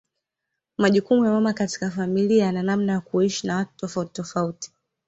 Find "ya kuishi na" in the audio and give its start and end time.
2.93-3.55